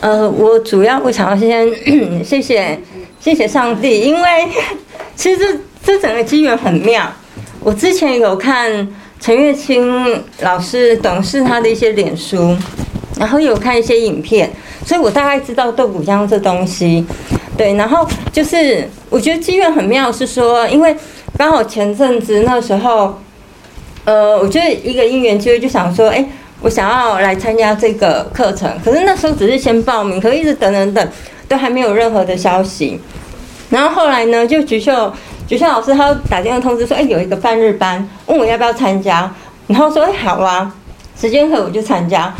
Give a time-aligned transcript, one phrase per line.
[0.00, 1.68] 呃，我主要我想要先
[2.24, 2.78] 谢谢
[3.18, 4.48] 谢谢上帝，因为
[5.16, 7.10] 其实这整个机缘很妙。
[7.60, 8.88] 我之前有看
[9.18, 12.56] 陈月清老师董事他的一些脸书，
[13.18, 14.48] 然后有看一些影片，
[14.86, 17.04] 所以我大概知道豆腐浆这东西。
[17.56, 20.96] 对，然后就是我觉得机缘很妙，是说因为
[21.36, 23.20] 刚好前阵子那时候，
[24.04, 26.24] 呃，我觉得一个因缘机会就想说，哎。
[26.60, 31.08] 我想要来参加这个课程，可是那时候只是先报名，可是一直等等等，
[31.48, 33.00] 都还没有任何的消息。
[33.70, 35.12] 然后后来呢，就菊秀
[35.46, 39.32] 菊秀老师他打电话通知说，哎，有一个半日班，问我要不要参加。
[39.66, 40.74] 然后说，哎，好啊，
[41.20, 42.34] 时间合我就参加。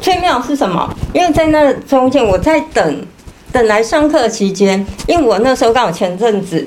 [0.00, 0.88] 最妙是什么？
[1.12, 3.06] 因为在那中间我在等
[3.52, 6.66] 等来上课期间，因为我那时候刚好前阵子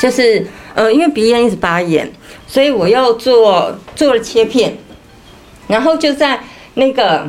[0.00, 2.10] 就是呃，因为鼻炎一直发炎，
[2.46, 4.74] 所以我又做做了切片。
[5.66, 6.38] 然后就在
[6.74, 7.26] 那个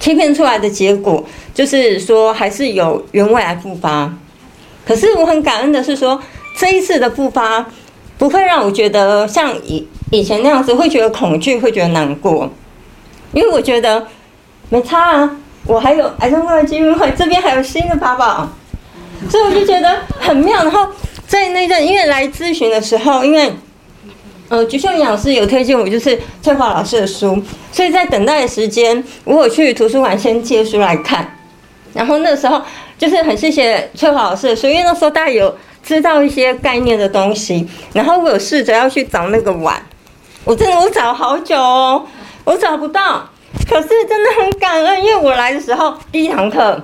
[0.00, 4.12] 切片出来的结果，就是说还是有原位癌复发。
[4.84, 6.20] 可是我很感恩的是说，
[6.58, 7.66] 这一次的复发
[8.18, 12.50] 不会让我觉得像以以前那样子，会觉得恐惧，会觉得难过。
[13.32, 14.06] 因为我觉得
[14.68, 18.48] 没差啊，我还有癌症后基金会这边还有新的宝宝，
[19.30, 20.62] 所以我就觉得很妙。
[20.62, 20.86] 然后
[21.26, 23.52] 在那阵因为来咨询的时候，因为。
[24.48, 27.36] 呃，菊秀营养师有推荐我，就是翠华老师的书，
[27.72, 31.36] 所以在等待的时间，我有去图书馆先借书来看。
[31.92, 32.62] 然后那时候
[32.96, 35.52] 就是很谢谢翠华老师的书，因为那时候大家有
[35.82, 37.66] 知道一些概念的东西。
[37.92, 39.82] 然后我有试着要去找那个碗，
[40.44, 42.06] 我真的我找好久哦，
[42.44, 43.28] 我找不到。
[43.68, 46.80] 可是真的很感恩，因为我来的时候第一堂课，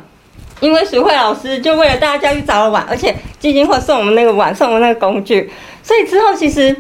[0.59, 5.49] 因为徐慧老师就为了大家去找了碗，而且基金会送我们那个碗，送我们那个工具，
[5.85, 6.75] 所以之后其实。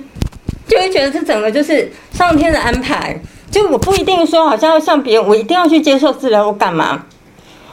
[0.72, 3.14] 就会觉得这整个就是上天的安排，
[3.50, 7.04] 就我不一定说好像要像别人，我一定要去接受治疗，我干嘛？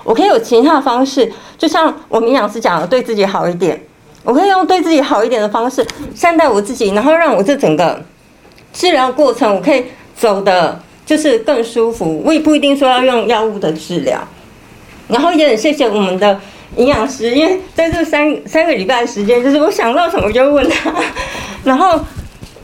[0.04, 3.82] 我可以有其他的方式，就像我们营养师讲的，对自己好一点，
[4.22, 8.04] 我可以用对自己好一点的方式善待我自己，然后让我这整个
[8.74, 9.86] 治疗过程，我可以
[10.18, 12.22] 走的就是更舒服。
[12.26, 14.20] 我也不一定说要用药物的治疗，
[15.08, 16.38] 然后也很谢谢我们的
[16.76, 20.94] 营养师，因为在这三三个礼拜的时间，就是我想到什么就问他，
[21.64, 21.98] 然后。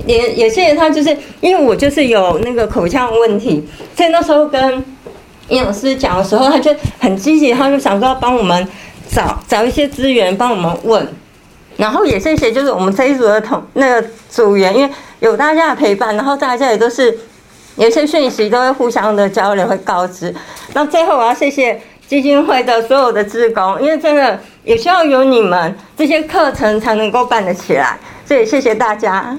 [0.06, 4.84] 也也谢谢他，就是因为我就是有那个口腔问题，所以那时候跟
[5.50, 8.68] 营养师讲的时候，他就很积极，他就想说要帮我们
[9.12, 11.08] 找找一些资源，帮我们问。
[11.78, 14.90] 然后也谢谢，就是我们这一组的同那个组员，因为
[15.20, 17.18] 有大家的陪伴，然后大家也都是
[17.76, 20.34] 有些讯息都会互相的交流，会告知。
[20.74, 29.38] 那最后我要谢谢基金会的所有的职工，因为真的也需要有你们这些课程才能够办得起来，所以谢谢大家。